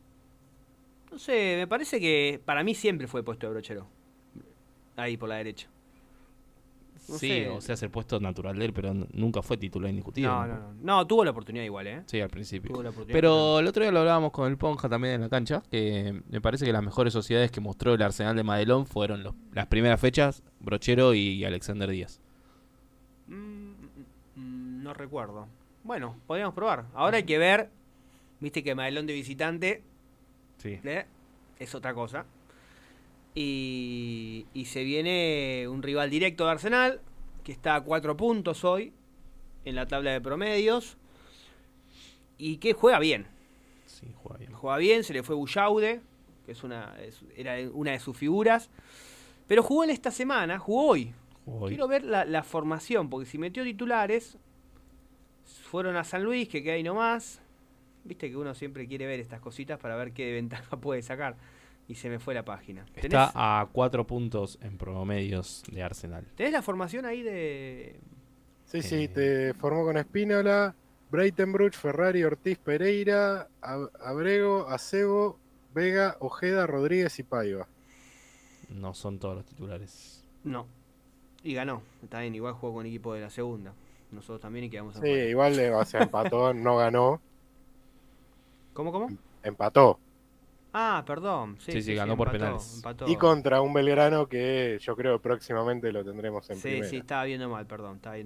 No 1.10 1.18
sé, 1.18 1.56
me 1.56 1.66
parece 1.66 2.00
que 2.00 2.40
para 2.44 2.62
mí 2.62 2.74
siempre 2.74 3.06
fue 3.06 3.22
puesto 3.22 3.46
de 3.46 3.52
Brochero. 3.52 3.86
Ahí 4.96 5.16
por 5.16 5.28
la 5.28 5.36
derecha. 5.36 5.68
No 7.08 7.18
sí, 7.18 7.28
sé. 7.28 7.48
o 7.48 7.60
sea, 7.60 7.74
es 7.74 7.82
el 7.82 7.90
puesto 7.90 8.20
natural 8.20 8.56
de 8.56 8.64
él, 8.66 8.72
pero 8.72 8.94
nunca 9.12 9.42
fue 9.42 9.56
titular 9.56 9.90
indiscutible. 9.90 10.28
No, 10.30 10.46
no, 10.46 10.54
no. 10.56 10.74
No, 10.80 11.06
tuvo 11.06 11.24
la 11.24 11.32
oportunidad 11.32 11.64
igual, 11.64 11.86
¿eh? 11.88 12.02
Sí, 12.06 12.20
al 12.20 12.28
principio. 12.30 12.70
Tuvo 12.70 12.82
la 12.84 12.90
oportunidad. 12.90 13.12
Pero 13.16 13.58
el 13.58 13.66
otro 13.66 13.82
día 13.82 13.90
lo 13.90 13.98
hablábamos 14.00 14.30
con 14.30 14.48
el 14.48 14.56
Ponja 14.56 14.88
también 14.88 15.14
en 15.14 15.20
la 15.22 15.28
cancha, 15.28 15.62
que 15.68 16.22
me 16.30 16.40
parece 16.40 16.64
que 16.64 16.72
las 16.72 16.82
mejores 16.82 17.12
sociedades 17.12 17.50
que 17.50 17.60
mostró 17.60 17.94
el 17.94 18.02
Arsenal 18.02 18.36
de 18.36 18.44
Madelón 18.44 18.86
fueron 18.86 19.24
los- 19.24 19.34
las 19.52 19.66
primeras 19.66 20.00
fechas, 20.00 20.44
Brochero 20.60 21.12
y 21.12 21.44
Alexander 21.44 21.90
Díaz. 21.90 22.20
Mm, 23.26 23.34
mm, 23.34 23.74
mm, 24.36 24.82
no 24.84 24.94
recuerdo. 24.94 25.48
Bueno, 25.82 26.14
podríamos 26.28 26.54
probar. 26.54 26.84
Ahora 26.94 27.16
hay 27.16 27.24
que 27.24 27.38
ver. 27.38 27.68
Viste 28.38 28.62
que 28.62 28.74
Madelón 28.76 29.06
de 29.06 29.12
visitante 29.14 29.82
Sí. 30.58 30.78
¿eh? 30.84 31.06
es 31.58 31.74
otra 31.74 31.94
cosa. 31.94 32.24
Y, 33.34 34.46
y 34.52 34.66
se 34.66 34.84
viene 34.84 35.66
un 35.68 35.82
rival 35.82 36.10
directo 36.10 36.44
de 36.44 36.50
Arsenal, 36.50 37.00
que 37.44 37.52
está 37.52 37.76
a 37.76 37.80
cuatro 37.82 38.16
puntos 38.16 38.64
hoy. 38.64 38.92
en 39.64 39.74
la 39.76 39.86
tabla 39.86 40.10
de 40.12 40.20
promedios. 40.20 40.96
Y 42.36 42.56
que 42.56 42.72
juega 42.72 42.98
bien. 42.98 43.26
Sí, 43.86 44.12
juega 44.22 44.38
bien. 44.38 44.52
Juega 44.52 44.76
bien, 44.78 45.04
se 45.04 45.12
le 45.12 45.22
fue 45.22 45.36
Bullaude, 45.36 46.00
que 46.44 46.52
es 46.52 46.64
una, 46.64 46.96
es- 47.00 47.22
era 47.36 47.56
una 47.72 47.92
de 47.92 48.00
sus 48.00 48.16
figuras. 48.16 48.70
Pero 49.46 49.62
jugó 49.62 49.84
en 49.84 49.90
esta 49.90 50.10
semana, 50.10 50.58
jugó 50.58 50.88
hoy. 50.88 51.12
Jugó 51.44 51.66
hoy. 51.66 51.70
Quiero 51.70 51.86
ver 51.88 52.04
la, 52.04 52.24
la 52.24 52.42
formación, 52.42 53.08
porque 53.08 53.26
si 53.26 53.38
metió 53.38 53.62
titulares, 53.64 54.36
fueron 55.70 55.96
a 55.96 56.04
San 56.04 56.22
Luis, 56.24 56.48
que 56.48 56.62
queda 56.62 56.74
ahí 56.74 56.82
nomás. 56.82 57.40
Viste 58.04 58.28
que 58.30 58.36
uno 58.36 58.54
siempre 58.54 58.88
quiere 58.88 59.06
ver 59.06 59.20
estas 59.20 59.40
cositas 59.40 59.78
para 59.78 59.94
ver 59.96 60.12
qué 60.12 60.32
ventaja 60.32 60.76
puede 60.80 61.02
sacar. 61.02 61.36
Y 61.88 61.94
se 61.96 62.08
me 62.08 62.18
fue 62.18 62.32
la 62.34 62.44
página. 62.44 62.84
¿Tenés, 62.86 63.04
Está 63.04 63.32
a 63.34 63.66
cuatro 63.70 64.06
puntos 64.06 64.58
en 64.62 64.78
promedios 64.78 65.62
de 65.70 65.82
Arsenal. 65.82 66.24
tenés 66.36 66.52
la 66.52 66.62
formación 66.62 67.04
ahí 67.04 67.22
de. 67.22 68.00
Sí, 68.66 68.80
sí, 68.82 69.04
Eh. 69.04 69.08
te 69.08 69.54
formó 69.54 69.84
con 69.84 69.96
Espínola, 69.98 70.74
Breitenbruch, 71.10 71.74
Ferrari, 71.74 72.24
Ortiz, 72.24 72.56
Pereira, 72.58 73.48
Ab- 73.60 73.90
Abrego, 74.00 74.66
Acebo, 74.68 75.38
Vega, 75.74 76.16
Ojeda, 76.20 76.66
Rodríguez 76.66 77.18
y 77.18 77.22
Paiva. 77.24 77.66
No 78.70 78.94
son 78.94 79.18
todos 79.18 79.36
los 79.36 79.44
titulares. 79.44 80.24
No. 80.44 80.66
Y 81.42 81.52
ganó. 81.54 81.82
Está 82.02 82.20
bien, 82.20 82.34
igual 82.34 82.54
jugó 82.54 82.74
con 82.74 82.86
equipo 82.86 83.12
de 83.12 83.20
la 83.20 83.28
segunda. 83.30 83.74
Nosotros 84.12 84.40
también 84.40 84.66
y 84.66 84.70
quedamos 84.70 84.94
Sí, 84.94 84.98
afuera. 85.00 85.24
igual, 85.24 85.58
eh, 85.58 85.70
o 85.74 85.84
sea, 85.84 86.02
empató, 86.02 86.54
no 86.54 86.76
ganó, 86.76 87.20
¿Cómo, 88.72 88.92
cómo? 88.92 89.08
empató. 89.42 89.98
Ah, 90.74 91.02
perdón. 91.06 91.56
Sí, 91.58 91.72
Sí, 91.72 91.82
sí, 91.82 91.94
ganó 91.94 92.16
por 92.16 92.28
empató, 92.28 92.44
penales. 92.44 92.74
empató. 92.76 93.08
Y 93.08 93.16
contra 93.16 93.60
un 93.60 93.72
Belgrano 93.74 94.26
que 94.26 94.78
yo 94.80 94.96
creo 94.96 95.20
próximamente 95.20 95.92
lo 95.92 96.02
tendremos 96.04 96.48
en 96.50 96.56
Sí, 96.56 96.62
primera. 96.62 96.88
sí, 96.88 96.96
estaba 96.96 97.24
viendo 97.24 97.48
mal, 97.48 97.66
perdón. 97.66 97.96
Estaba 97.96 98.14
viendo 98.14 98.20